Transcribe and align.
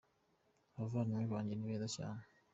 Abavandimwe 0.75 1.23
banjye 1.33 1.53
ni 1.55 1.67
beza 1.69 1.87
cyane. 1.95 2.23